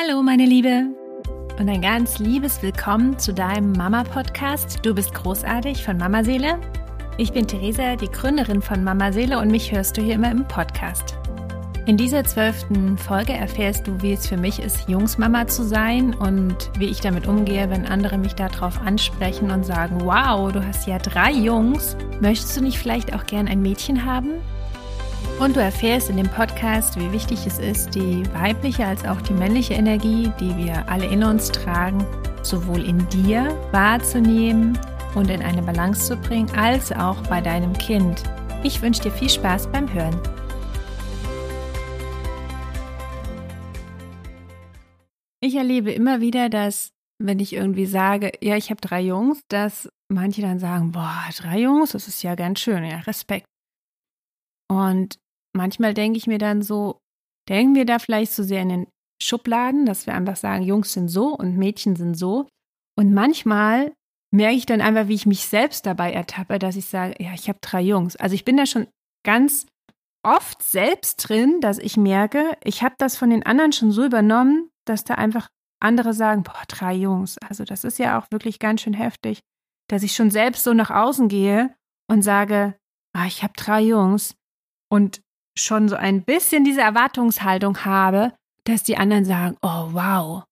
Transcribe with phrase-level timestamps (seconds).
[0.00, 0.86] Hallo meine Liebe
[1.58, 4.78] und ein ganz liebes Willkommen zu deinem Mama-Podcast.
[4.82, 6.58] Du bist großartig von Mama Seele.
[7.18, 10.48] Ich bin Theresa, die Gründerin von Mama Seele und mich hörst du hier immer im
[10.48, 11.18] Podcast.
[11.86, 16.70] In dieser zwölften Folge erfährst du, wie es für mich ist, Jungsmama zu sein und
[16.78, 20.98] wie ich damit umgehe, wenn andere mich darauf ansprechen und sagen, wow, du hast ja
[20.98, 21.96] drei Jungs.
[22.20, 24.40] Möchtest du nicht vielleicht auch gern ein Mädchen haben?
[25.40, 29.32] Und du erfährst in dem Podcast, wie wichtig es ist, die weibliche als auch die
[29.32, 32.04] männliche Energie, die wir alle in uns tragen,
[32.42, 34.78] sowohl in dir wahrzunehmen
[35.14, 38.22] und in eine Balance zu bringen, als auch bei deinem Kind.
[38.62, 40.20] Ich wünsche dir viel Spaß beim Hören.
[45.40, 49.88] Ich erlebe immer wieder, dass wenn ich irgendwie sage, ja, ich habe drei Jungs, dass
[50.08, 53.46] manche dann sagen, boah, drei Jungs, das ist ja ganz schön, ja, Respekt.
[54.70, 55.18] Und
[55.52, 56.98] manchmal denke ich mir dann so,
[57.48, 58.86] denken wir da vielleicht so sehr in den
[59.22, 62.48] Schubladen, dass wir einfach sagen, Jungs sind so und Mädchen sind so.
[62.96, 63.92] Und manchmal
[64.32, 67.48] merke ich dann einfach, wie ich mich selbst dabei ertappe, dass ich sage, ja, ich
[67.48, 68.16] habe drei Jungs.
[68.16, 68.86] Also ich bin da schon
[69.24, 69.66] ganz
[70.22, 74.70] oft selbst drin, dass ich merke, ich habe das von den anderen schon so übernommen,
[74.86, 75.48] dass da einfach
[75.80, 77.38] andere sagen, boah, drei Jungs.
[77.38, 79.40] Also das ist ja auch wirklich ganz schön heftig,
[79.88, 81.74] dass ich schon selbst so nach außen gehe
[82.08, 82.76] und sage,
[83.14, 84.34] ah, ich habe drei Jungs.
[84.90, 85.22] Und
[85.58, 88.32] schon so ein bisschen diese Erwartungshaltung habe,
[88.64, 90.44] dass die anderen sagen, oh wow,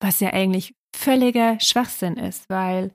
[0.00, 2.92] was ja eigentlich völliger Schwachsinn ist, weil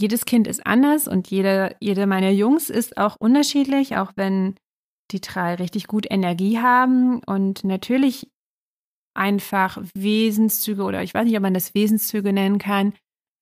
[0.00, 4.56] jedes Kind ist anders und jede, jede meiner Jungs ist auch unterschiedlich, auch wenn
[5.10, 8.28] die drei richtig gut Energie haben und natürlich
[9.16, 12.94] einfach Wesenszüge oder ich weiß nicht, ob man das Wesenszüge nennen kann,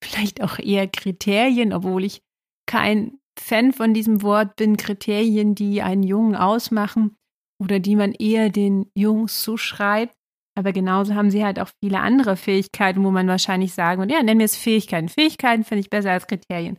[0.02, 2.20] vielleicht auch eher Kriterien, obwohl ich
[2.66, 7.16] kein Fan von diesem Wort bin, Kriterien, die einen Jungen ausmachen
[7.60, 10.14] oder die man eher den Jungs zuschreibt.
[10.54, 14.22] Aber genauso haben sie halt auch viele andere Fähigkeiten, wo man wahrscheinlich sagen würde, ja,
[14.22, 15.08] nennen wir es Fähigkeiten.
[15.08, 16.78] Fähigkeiten finde ich besser als Kriterien.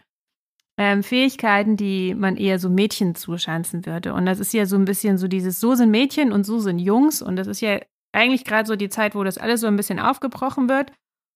[0.77, 4.13] Ähm, Fähigkeiten, die man eher so Mädchen zuschanzen würde.
[4.13, 6.79] Und das ist ja so ein bisschen so dieses, so sind Mädchen und so sind
[6.79, 7.21] Jungs.
[7.21, 7.79] Und das ist ja
[8.11, 10.91] eigentlich gerade so die Zeit, wo das alles so ein bisschen aufgebrochen wird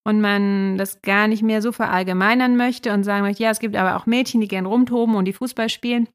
[0.07, 3.75] und man das gar nicht mehr so verallgemeinern möchte und sagen möchte, ja, es gibt
[3.75, 6.07] aber auch Mädchen, die gern rumtoben und die Fußball spielen.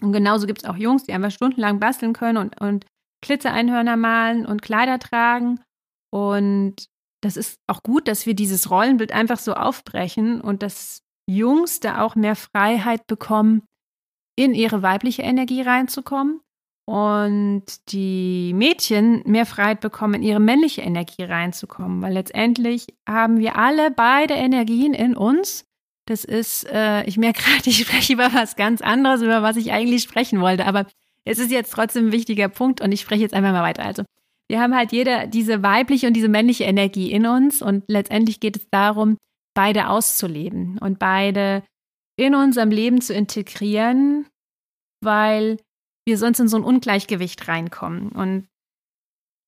[0.00, 2.86] Und genauso gibt es auch Jungs, die einfach stundenlang basteln können und, und
[3.22, 5.58] Glitzer-Einhörner malen und Kleider tragen.
[6.12, 6.86] Und
[7.22, 12.02] das ist auch gut, dass wir dieses Rollenbild einfach so aufbrechen und dass Jungs da
[12.02, 13.64] auch mehr Freiheit bekommen,
[14.36, 16.40] in ihre weibliche Energie reinzukommen
[16.86, 23.56] und die Mädchen mehr Freiheit bekommen, in ihre männliche Energie reinzukommen, weil letztendlich haben wir
[23.56, 25.64] alle beide Energien in uns.
[26.06, 29.72] Das ist, äh, ich merke gerade, ich spreche über was ganz anderes, über was ich
[29.72, 30.86] eigentlich sprechen wollte, aber
[31.24, 33.84] es ist jetzt trotzdem ein wichtiger Punkt und ich spreche jetzt einfach mal weiter.
[33.84, 34.04] Also,
[34.48, 38.56] wir haben halt jeder diese weibliche und diese männliche Energie in uns und letztendlich geht
[38.56, 39.16] es darum,
[39.54, 41.62] beide auszuleben und beide
[42.16, 44.26] in unserem Leben zu integrieren,
[45.00, 45.56] weil
[46.06, 48.10] wir sonst in so ein Ungleichgewicht reinkommen.
[48.10, 48.46] Und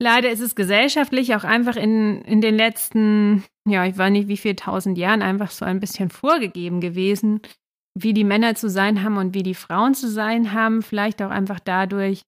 [0.01, 4.37] leider ist es gesellschaftlich auch einfach in, in den letzten, ja, ich weiß nicht wie
[4.37, 7.41] viel tausend Jahren einfach so ein bisschen vorgegeben gewesen,
[7.99, 10.83] wie die Männer zu sein haben und wie die Frauen zu sein haben.
[10.83, 12.23] Vielleicht auch einfach dadurch,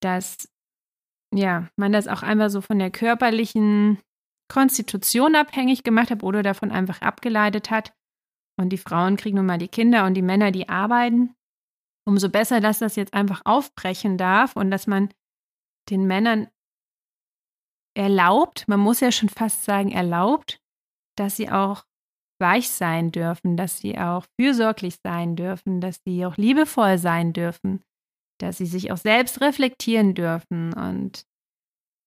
[0.00, 0.48] dass
[1.34, 3.98] ja, man das auch einfach so von der körperlichen
[4.50, 7.92] Konstitution abhängig gemacht hat oder davon einfach abgeleitet hat.
[8.58, 11.34] Und die Frauen kriegen nun mal die Kinder und die Männer, die arbeiten
[12.08, 15.10] umso besser, dass das jetzt einfach aufbrechen darf und dass man
[15.90, 16.48] den Männern
[17.94, 20.58] erlaubt, man muss ja schon fast sagen, erlaubt,
[21.16, 21.84] dass sie auch
[22.40, 27.82] weich sein dürfen, dass sie auch fürsorglich sein dürfen, dass sie auch liebevoll sein dürfen,
[28.40, 30.72] dass sie sich auch selbst reflektieren dürfen.
[30.72, 31.26] Und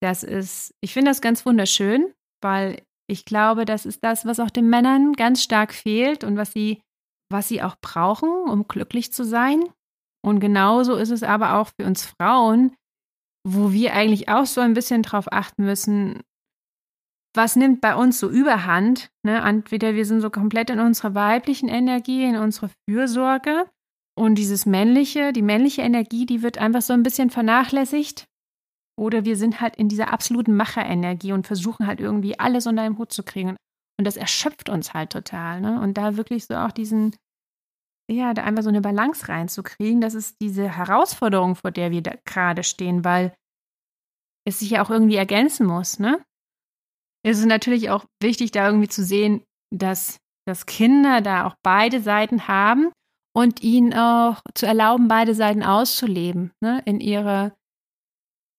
[0.02, 4.50] das ist, ich finde das ganz wunderschön, weil ich glaube, das ist das, was auch
[4.50, 6.82] den Männern ganz stark fehlt und was sie,
[7.30, 9.66] was sie auch brauchen, um glücklich zu sein.
[10.24, 12.76] Und genauso ist es aber auch für uns Frauen,
[13.48, 16.22] wo wir eigentlich auch so ein bisschen drauf achten müssen,
[17.36, 19.10] was nimmt bei uns so überhand?
[19.24, 19.40] Ne?
[19.40, 23.70] Entweder wir sind so komplett in unserer weiblichen Energie, in unserer Fürsorge
[24.18, 28.26] und dieses männliche, die männliche Energie, die wird einfach so ein bisschen vernachlässigt.
[29.00, 32.98] Oder wir sind halt in dieser absoluten Macherenergie und versuchen halt irgendwie alles unter einem
[32.98, 33.56] Hut zu kriegen.
[33.98, 35.62] Und das erschöpft uns halt total.
[35.62, 35.80] Ne?
[35.80, 37.16] Und da wirklich so auch diesen,
[38.10, 42.64] ja, da einfach so eine Balance reinzukriegen, das ist diese Herausforderung, vor der wir gerade
[42.64, 43.34] stehen, weil
[44.46, 46.24] es sich ja auch irgendwie ergänzen muss, ne?
[47.24, 50.18] Es ist natürlich auch wichtig, da irgendwie zu sehen, dass,
[50.48, 52.92] dass Kinder da auch beide Seiten haben
[53.36, 56.82] und ihnen auch zu erlauben, beide Seiten auszuleben, ne?
[56.86, 57.54] In ihre,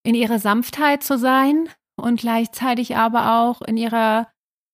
[0.06, 1.68] in ihrer Sanftheit zu sein
[2.00, 4.31] und gleichzeitig aber auch in ihrer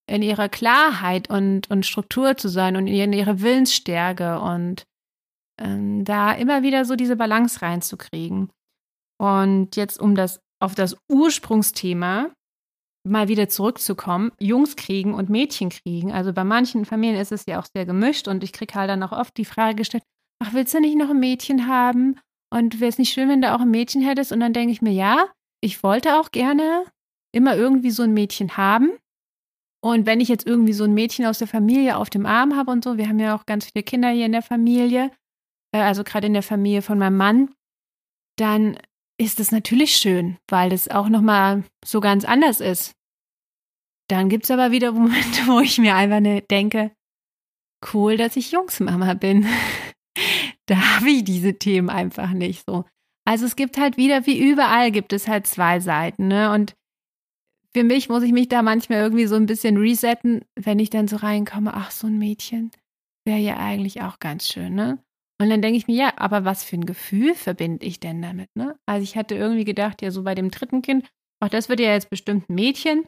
[0.08, 4.84] in ihrer Klarheit und, und Struktur zu sein und in ihrer Willensstärke und
[5.60, 8.50] ähm, da immer wieder so diese Balance reinzukriegen.
[9.20, 12.30] Und jetzt, um das auf das Ursprungsthema
[13.06, 16.12] mal wieder zurückzukommen, Jungs kriegen und Mädchen kriegen.
[16.12, 19.02] Also bei manchen Familien ist es ja auch sehr gemischt und ich kriege halt dann
[19.02, 20.04] auch oft die Frage gestellt,
[20.42, 22.18] ach, willst du nicht noch ein Mädchen haben?
[22.50, 24.32] Und wäre es nicht schön, wenn du auch ein Mädchen hättest?
[24.32, 25.28] Und dann denke ich mir, ja,
[25.60, 26.84] ich wollte auch gerne
[27.34, 28.92] immer irgendwie so ein Mädchen haben.
[29.80, 32.70] Und wenn ich jetzt irgendwie so ein Mädchen aus der Familie auf dem Arm habe
[32.70, 35.12] und so, wir haben ja auch ganz viele Kinder hier in der Familie,
[35.72, 37.54] äh, also gerade in der Familie von meinem Mann,
[38.36, 38.78] dann
[39.20, 42.94] ist es natürlich schön, weil das auch nochmal so ganz anders ist.
[44.08, 46.92] Dann gibt es aber wieder Momente, wo ich mir einfach ne, denke,
[47.92, 49.46] cool, dass ich Jungsmama bin.
[50.66, 52.84] da habe ich diese Themen einfach nicht so.
[53.24, 56.28] Also es gibt halt wieder, wie überall, gibt es halt zwei Seiten.
[56.28, 56.50] Ne?
[56.50, 56.74] Und
[57.78, 61.06] für mich muss ich mich da manchmal irgendwie so ein bisschen resetten, wenn ich dann
[61.06, 62.72] so reinkomme, ach, so ein Mädchen
[63.24, 64.98] wäre ja eigentlich auch ganz schön, ne?
[65.40, 68.48] Und dann denke ich mir, ja, aber was für ein Gefühl verbinde ich denn damit,
[68.56, 68.76] ne?
[68.84, 71.08] Also ich hatte irgendwie gedacht, ja, so bei dem dritten Kind,
[71.38, 73.04] ach, das wird ja jetzt bestimmt ein Mädchen.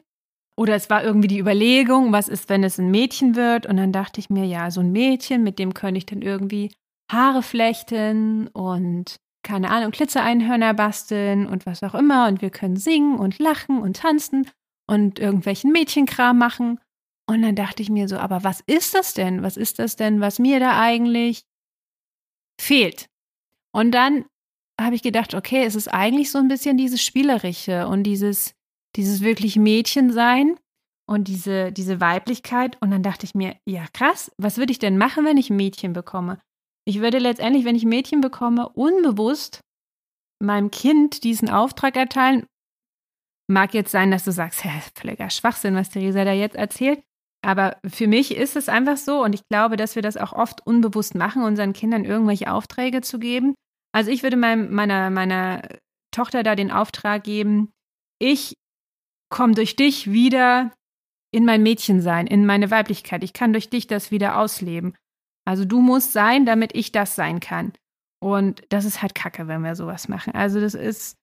[0.55, 3.65] Oder es war irgendwie die Überlegung, was ist, wenn es ein Mädchen wird?
[3.65, 6.71] Und dann dachte ich mir, ja, so ein Mädchen, mit dem könnte ich dann irgendwie
[7.11, 12.29] Haare flechten und keine Ahnung, Glitzereinhörner basteln und was auch immer.
[12.29, 14.47] Und wir können singen und lachen und tanzen
[14.91, 16.77] und irgendwelchen Mädchenkram machen.
[17.25, 19.41] Und dann dachte ich mir so, aber was ist das denn?
[19.41, 21.45] Was ist das denn, was mir da eigentlich
[22.59, 23.07] fehlt?
[23.71, 24.25] Und dann
[24.79, 28.53] habe ich gedacht, okay, es ist eigentlich so ein bisschen dieses Spielerische und dieses,
[28.97, 30.59] dieses wirklich Mädchensein
[31.07, 32.75] und diese, diese Weiblichkeit.
[32.81, 35.93] Und dann dachte ich mir, ja krass, was würde ich denn machen, wenn ich Mädchen
[35.93, 36.41] bekomme?
[36.83, 39.61] Ich würde letztendlich, wenn ich Mädchen bekomme, unbewusst
[40.39, 42.45] meinem Kind diesen Auftrag erteilen.
[43.51, 47.01] Mag jetzt sein, dass du sagst, ja, völliger Schwachsinn, was Theresa da jetzt erzählt.
[47.43, 50.65] Aber für mich ist es einfach so und ich glaube, dass wir das auch oft
[50.65, 53.55] unbewusst machen, unseren Kindern irgendwelche Aufträge zu geben.
[53.93, 55.63] Also ich würde meinem, meiner, meiner
[56.11, 57.71] Tochter da den Auftrag geben,
[58.19, 58.53] ich
[59.29, 60.71] komme durch dich wieder
[61.33, 63.23] in mein Mädchensein, in meine Weiblichkeit.
[63.23, 64.95] Ich kann durch dich das wieder ausleben.
[65.45, 67.73] Also du musst sein, damit ich das sein kann.
[68.21, 70.35] Und das ist halt kacke, wenn wir sowas machen.
[70.35, 71.17] Also das ist,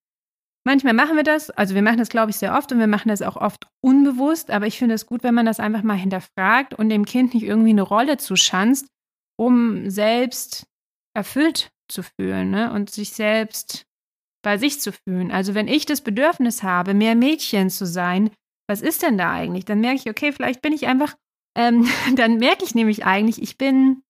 [0.68, 3.08] manchmal machen wir das, also wir machen das, glaube ich, sehr oft und wir machen
[3.08, 6.74] das auch oft unbewusst, aber ich finde es gut, wenn man das einfach mal hinterfragt
[6.74, 8.86] und dem Kind nicht irgendwie eine Rolle zuschanzt,
[9.38, 10.66] um selbst
[11.16, 12.70] erfüllt zu fühlen ne?
[12.70, 13.86] und sich selbst
[14.42, 15.30] bei sich zu fühlen.
[15.30, 18.30] Also wenn ich das Bedürfnis habe, mehr Mädchen zu sein,
[18.68, 19.64] was ist denn da eigentlich?
[19.64, 21.16] Dann merke ich, okay, vielleicht bin ich einfach,
[21.56, 24.02] ähm, dann merke ich nämlich eigentlich, ich bin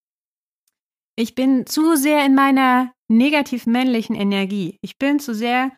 [1.14, 4.78] ich bin zu sehr in meiner negativ männlichen Energie.
[4.82, 5.72] Ich bin zu sehr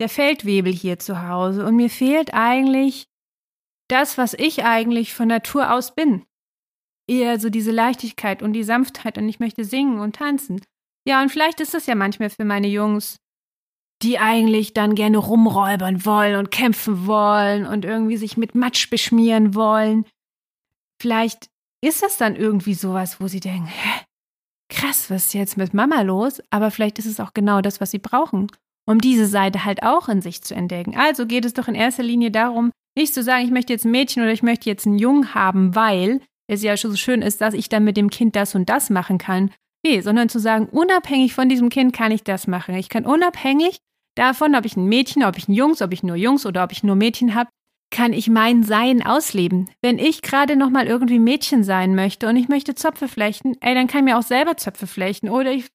[0.00, 3.06] der Feldwebel hier zu Hause und mir fehlt eigentlich
[3.88, 6.24] das, was ich eigentlich von Natur aus bin.
[7.08, 10.60] Eher so diese Leichtigkeit und die Sanftheit und ich möchte singen und tanzen.
[11.06, 13.18] Ja, und vielleicht ist das ja manchmal für meine Jungs,
[14.02, 19.54] die eigentlich dann gerne rumräubern wollen und kämpfen wollen und irgendwie sich mit Matsch beschmieren
[19.54, 20.04] wollen.
[21.00, 21.48] Vielleicht
[21.82, 24.04] ist das dann irgendwie sowas, wo sie denken, hä,
[24.68, 26.42] krass, was ist jetzt mit Mama los?
[26.50, 28.48] Aber vielleicht ist es auch genau das, was sie brauchen,
[28.86, 30.96] um diese Seite halt auch in sich zu entdecken.
[30.96, 33.90] Also geht es doch in erster Linie darum, nicht zu sagen, ich möchte jetzt ein
[33.90, 37.40] Mädchen oder ich möchte jetzt einen Jungen haben, weil es ja schon so schön ist,
[37.40, 39.50] dass ich dann mit dem Kind das und das machen kann.
[39.84, 42.74] Nee, sondern zu sagen, unabhängig von diesem Kind kann ich das machen.
[42.74, 43.78] Ich kann unabhängig
[44.14, 46.72] davon, ob ich ein Mädchen, ob ich ein Jungs, ob ich nur Jungs oder ob
[46.72, 47.50] ich nur Mädchen habe,
[47.90, 49.70] kann ich mein Sein ausleben.
[49.82, 53.74] Wenn ich gerade noch mal irgendwie Mädchen sein möchte und ich möchte Zöpfe flechten, ey,
[53.74, 55.66] dann kann ich mir auch selber Zöpfe flechten oder ich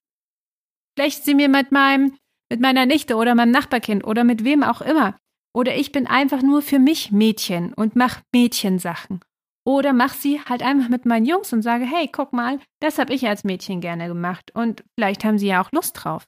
[0.98, 2.16] flechte sie mir mit meinem
[2.52, 5.16] mit meiner Nichte oder meinem Nachbarkind oder mit wem auch immer.
[5.54, 9.20] Oder ich bin einfach nur für mich Mädchen und mach Mädchensachen.
[9.64, 13.14] Oder mach sie halt einfach mit meinen Jungs und sage, hey, guck mal, das habe
[13.14, 16.24] ich als Mädchen gerne gemacht und vielleicht haben sie ja auch Lust drauf.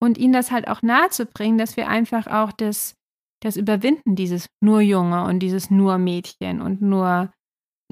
[0.00, 2.94] Und ihnen das halt auch nahe zu bringen, dass wir einfach auch das
[3.42, 7.32] das Überwinden dieses nur Junge und dieses nur Mädchen und nur,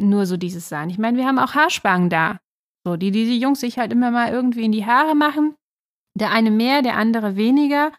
[0.01, 0.91] nur so dieses Sein.
[0.91, 2.39] Ich meine, wir haben auch Haarspangen da.
[2.87, 5.55] So, die diese Jungs sich halt immer mal irgendwie in die Haare machen.
[6.19, 7.93] Der eine mehr, der andere weniger.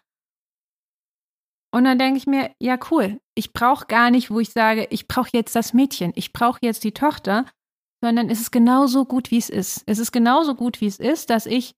[1.72, 3.20] Und dann denke ich mir, ja, cool.
[3.34, 6.84] Ich brauche gar nicht, wo ich sage, ich brauche jetzt das Mädchen, ich brauche jetzt
[6.84, 7.44] die Tochter,
[8.02, 9.82] sondern es ist genauso gut, wie es ist.
[9.86, 11.74] Es ist genauso gut, wie es ist, dass ich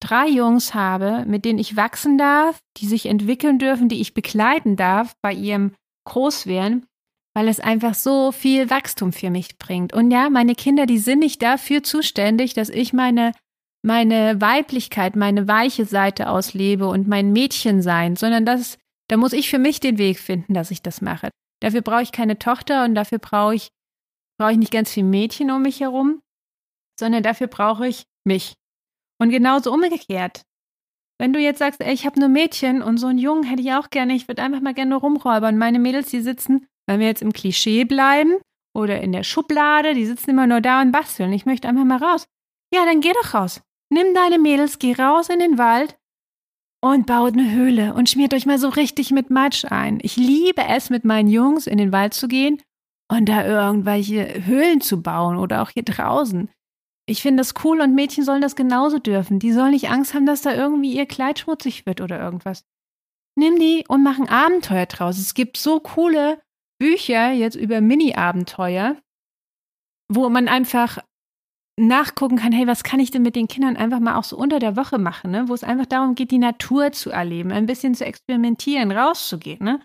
[0.00, 4.76] drei Jungs habe, mit denen ich wachsen darf, die sich entwickeln dürfen, die ich begleiten
[4.76, 5.74] darf bei ihrem
[6.04, 6.86] Großwerden,
[7.34, 9.92] weil es einfach so viel Wachstum für mich bringt.
[9.92, 13.32] Und ja, meine Kinder, die sind nicht dafür zuständig, dass ich meine
[13.88, 18.78] meine Weiblichkeit, meine weiche Seite auslebe und mein Mädchensein, sondern das
[19.10, 21.30] Da muss ich für mich den Weg finden, dass ich das mache.
[21.60, 23.70] Dafür brauche ich keine Tochter und dafür brauche ich,
[24.38, 26.20] brauche ich nicht ganz viel Mädchen um mich herum,
[27.00, 28.52] sondern dafür brauche ich mich.
[29.18, 30.42] Und genauso umgekehrt.
[31.18, 33.72] Wenn du jetzt sagst, ey, ich habe nur Mädchen und so einen Jungen hätte ich
[33.72, 35.56] auch gerne, ich würde einfach mal gerne rumräubern.
[35.56, 38.36] Meine Mädels, die sitzen, wenn wir jetzt im Klischee bleiben
[38.76, 41.32] oder in der Schublade, die sitzen immer nur da und basteln.
[41.32, 42.26] Ich möchte einfach mal raus.
[42.72, 43.62] Ja, dann geh doch raus.
[43.90, 45.98] Nimm deine Mädels, geh raus in den Wald
[46.80, 49.98] und baut eine Höhle und schmiert euch mal so richtig mit Matsch ein.
[50.02, 52.62] Ich liebe es, mit meinen Jungs in den Wald zu gehen
[53.10, 56.50] und da irgendwelche Höhlen zu bauen oder auch hier draußen.
[57.08, 59.38] Ich finde das cool und Mädchen sollen das genauso dürfen.
[59.38, 62.64] Die sollen nicht Angst haben, dass da irgendwie ihr Kleid schmutzig wird oder irgendwas.
[63.34, 65.16] Nimm die und mach ein Abenteuer draus.
[65.16, 66.42] Es gibt so coole
[66.78, 68.96] Bücher jetzt über Mini-Abenteuer,
[70.12, 70.98] wo man einfach
[71.78, 74.58] nachgucken kann, hey, was kann ich denn mit den Kindern einfach mal auch so unter
[74.58, 75.48] der Woche machen, ne?
[75.48, 79.64] wo es einfach darum geht, die Natur zu erleben, ein bisschen zu experimentieren, rauszugehen.
[79.64, 79.80] Ne?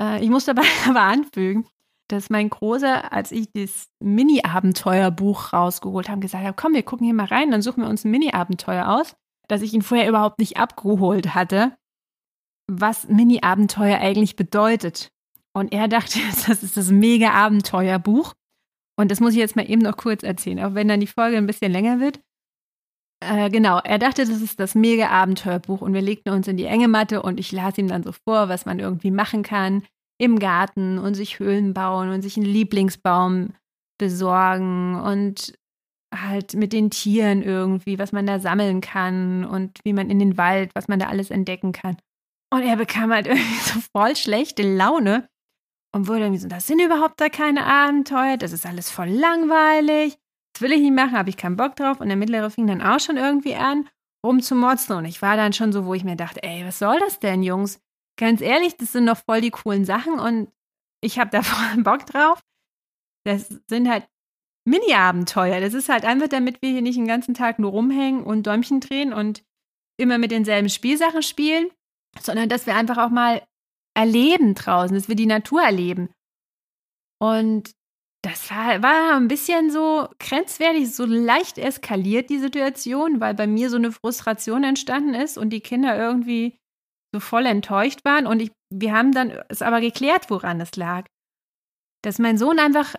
[0.00, 1.66] Äh, ich muss dabei aber anfügen,
[2.08, 7.14] dass mein Großer, als ich das Mini-Abenteuerbuch rausgeholt habe, gesagt habe, komm, wir gucken hier
[7.14, 9.16] mal rein, dann suchen wir uns ein Mini-Abenteuer aus,
[9.48, 11.74] dass ich ihn vorher überhaupt nicht abgeholt hatte,
[12.70, 15.08] was Mini-Abenteuer eigentlich bedeutet.
[15.54, 18.34] Und er dachte, das ist das Mega-Abenteuerbuch.
[18.96, 21.36] Und das muss ich jetzt mal eben noch kurz erzählen, auch wenn dann die Folge
[21.36, 22.20] ein bisschen länger wird.
[23.20, 26.66] Äh, genau, er dachte, das ist das mega Abenteuerbuch und wir legten uns in die
[26.66, 29.82] enge Matte und ich las ihm dann so vor, was man irgendwie machen kann
[30.18, 33.54] im Garten und sich Höhlen bauen und sich einen Lieblingsbaum
[33.98, 35.54] besorgen und
[36.14, 40.36] halt mit den Tieren irgendwie, was man da sammeln kann und wie man in den
[40.36, 41.96] Wald, was man da alles entdecken kann.
[42.52, 45.28] Und er bekam halt irgendwie so voll schlechte Laune
[45.94, 50.18] und wurde irgendwie so, das sind überhaupt da keine Abenteuer, das ist alles voll langweilig,
[50.52, 52.00] das will ich nicht machen, habe ich keinen Bock drauf.
[52.00, 53.88] Und der Mittlere fing dann auch schon irgendwie an,
[54.24, 54.96] rumzumotzen.
[54.96, 57.42] Und ich war dann schon so, wo ich mir dachte, ey, was soll das denn,
[57.44, 57.80] Jungs?
[58.16, 60.48] Ganz ehrlich, das sind doch voll die coolen Sachen und
[61.00, 62.40] ich habe da voll Bock drauf.
[63.24, 64.08] Das sind halt
[64.64, 65.60] Mini-Abenteuer.
[65.60, 68.80] Das ist halt einfach, damit wir hier nicht den ganzen Tag nur rumhängen und Däumchen
[68.80, 69.44] drehen und
[69.96, 71.68] immer mit denselben Spielsachen spielen,
[72.20, 73.42] sondern dass wir einfach auch mal
[73.96, 76.10] erleben draußen, dass wir die Natur erleben.
[77.20, 77.72] Und
[78.24, 83.68] das war, war ein bisschen so grenzwertig, so leicht eskaliert, die Situation, weil bei mir
[83.68, 86.56] so eine Frustration entstanden ist und die Kinder irgendwie
[87.12, 88.26] so voll enttäuscht waren.
[88.26, 91.06] Und ich, wir haben dann es aber geklärt, woran es lag.
[92.02, 92.94] Dass mein Sohn einfach,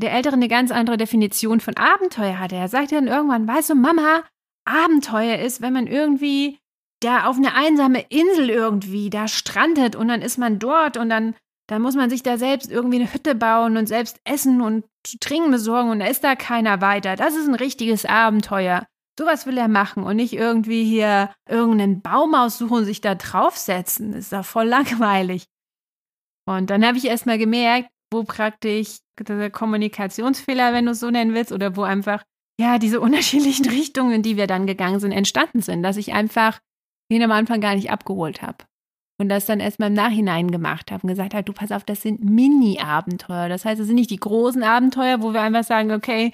[0.00, 2.56] der Ältere, eine ganz andere Definition von Abenteuer hatte.
[2.56, 4.24] Er sagte dann irgendwann, weißt du, Mama,
[4.66, 6.58] Abenteuer ist, wenn man irgendwie
[7.04, 11.34] da auf eine einsame Insel irgendwie da strandet und dann ist man dort und dann,
[11.68, 14.84] dann muss man sich da selbst irgendwie eine Hütte bauen und selbst essen und
[15.20, 17.16] trinken besorgen und da ist da keiner weiter.
[17.16, 18.86] Das ist ein richtiges Abenteuer.
[19.18, 24.12] Sowas will er machen und nicht irgendwie hier irgendeinen Baum aussuchen und sich da draufsetzen.
[24.12, 25.46] Das ist doch voll langweilig.
[26.46, 31.10] Und dann habe ich erst mal gemerkt, wo praktisch der Kommunikationsfehler, wenn du es so
[31.10, 32.22] nennen willst, oder wo einfach,
[32.58, 36.60] ja, diese unterschiedlichen Richtungen, die wir dann gegangen sind, entstanden sind, dass ich einfach
[37.08, 38.64] ihn am Anfang gar nicht abgeholt habe.
[39.20, 41.84] Und das dann erst mal im Nachhinein gemacht habe und gesagt habe, du pass auf,
[41.84, 43.48] das sind Mini-Abenteuer.
[43.48, 46.32] Das heißt, es sind nicht die großen Abenteuer, wo wir einfach sagen, okay,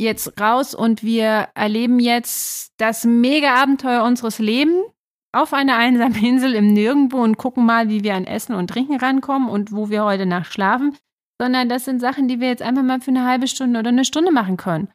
[0.00, 4.84] jetzt raus und wir erleben jetzt das Mega-Abenteuer unseres Lebens
[5.32, 8.96] auf einer einsamen Insel im Nirgendwo und gucken mal, wie wir an Essen und Trinken
[8.96, 10.96] rankommen und wo wir heute Nacht schlafen,
[11.40, 14.04] sondern das sind Sachen, die wir jetzt einfach mal für eine halbe Stunde oder eine
[14.04, 14.88] Stunde machen können,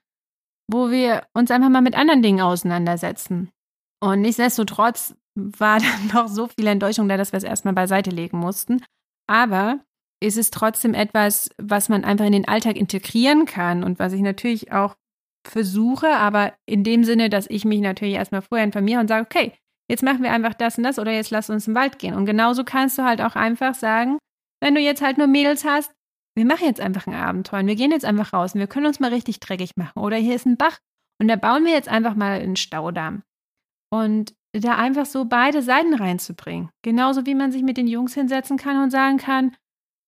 [0.71, 3.49] wo wir uns einfach mal mit anderen Dingen auseinandersetzen.
[3.99, 8.37] Und nichtsdestotrotz war dann noch so viel Enttäuschung da, dass wir es erstmal beiseite legen
[8.37, 8.83] mussten.
[9.27, 9.79] Aber
[10.19, 14.21] es ist trotzdem etwas, was man einfach in den Alltag integrieren kann und was ich
[14.21, 14.95] natürlich auch
[15.45, 19.53] versuche, aber in dem Sinne, dass ich mich natürlich erstmal vorher informiere und sage, okay,
[19.89, 22.15] jetzt machen wir einfach das und das oder jetzt lass uns im Wald gehen.
[22.15, 24.17] Und genauso kannst du halt auch einfach sagen,
[24.61, 25.91] wenn du jetzt halt nur Mädels hast,
[26.35, 28.85] wir machen jetzt einfach ein Abenteuer und wir gehen jetzt einfach raus und wir können
[28.85, 29.99] uns mal richtig dreckig machen.
[29.99, 30.77] Oder hier ist ein Bach
[31.21, 33.23] und da bauen wir jetzt einfach mal einen Staudamm.
[33.91, 36.69] Und da einfach so beide Seiten reinzubringen.
[36.83, 39.55] Genauso wie man sich mit den Jungs hinsetzen kann und sagen kann,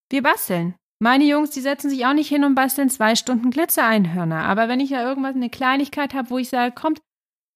[0.09, 0.75] wir basteln.
[1.01, 4.43] Meine Jungs, die setzen sich auch nicht hin und basteln zwei Stunden Glitzereinhörner.
[4.43, 7.01] Aber wenn ich ja irgendwas, eine Kleinigkeit habe, wo ich sage, kommt,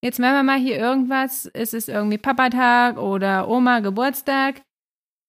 [0.02, 4.62] jetzt machen wir mal hier irgendwas, es ist irgendwie Papatag oder Oma Geburtstag.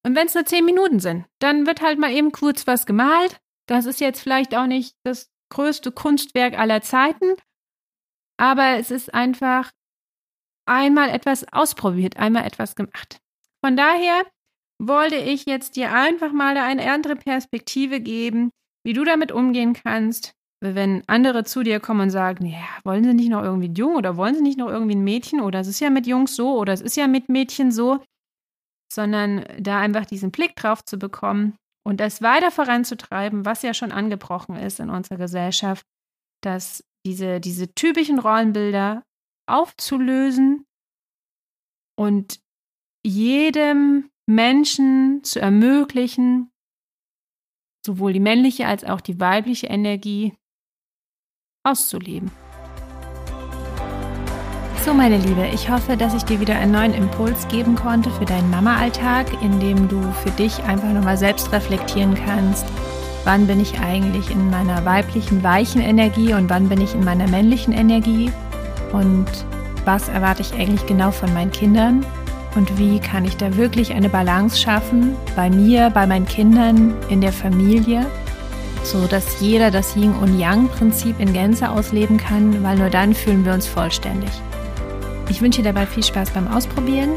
[0.06, 3.40] Und wenn es nur zehn Minuten sind, dann wird halt mal eben kurz was gemalt.
[3.66, 7.34] Das ist jetzt vielleicht auch nicht das größte Kunstwerk aller Zeiten,
[8.36, 9.70] aber es ist einfach
[10.66, 13.18] einmal etwas ausprobiert, einmal etwas gemacht.
[13.64, 14.22] Von daher
[14.82, 18.50] wollte ich jetzt dir einfach mal eine andere Perspektive geben,
[18.84, 23.14] wie du damit umgehen kannst, wenn andere zu dir kommen und sagen, ja, wollen sie
[23.14, 25.68] nicht noch irgendwie ein Jung oder wollen sie nicht noch irgendwie ein Mädchen oder es
[25.68, 28.00] ist ja mit Jungs so oder es ist ja mit Mädchen so.
[28.92, 31.56] sondern da einfach diesen Blick drauf zu bekommen
[31.86, 35.84] und das weiter voranzutreiben, was ja schon angebrochen ist in unserer Gesellschaft,
[36.42, 39.02] dass diese, diese typischen Rollenbilder
[39.46, 40.66] aufzulösen
[41.98, 42.40] und
[43.04, 46.50] jedem Menschen zu ermöglichen,
[47.84, 50.34] sowohl die männliche als auch die weibliche Energie
[51.64, 52.30] auszuleben.
[54.84, 58.26] So, meine Liebe, ich hoffe, dass ich dir wieder einen neuen Impuls geben konnte für
[58.26, 62.66] deinen Mama-Alltag, in dem du für dich einfach nochmal selbst reflektieren kannst.
[63.24, 67.26] Wann bin ich eigentlich in meiner weiblichen, weichen Energie und wann bin ich in meiner
[67.28, 68.30] männlichen Energie?
[68.94, 69.26] Und
[69.84, 72.06] was erwarte ich eigentlich genau von meinen Kindern?
[72.54, 77.20] Und wie kann ich da wirklich eine Balance schaffen bei mir, bei meinen Kindern, in
[77.20, 78.06] der Familie,
[78.84, 83.12] so dass jeder das Yin und Yang Prinzip in Gänze ausleben kann, weil nur dann
[83.12, 84.30] fühlen wir uns vollständig.
[85.28, 87.10] Ich wünsche dir dabei viel Spaß beim Ausprobieren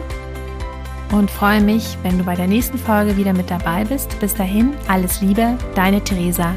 [1.12, 4.20] und freue mich, wenn du bei der nächsten Folge wieder mit dabei bist.
[4.20, 6.54] Bis dahin, alles Liebe, deine Theresa.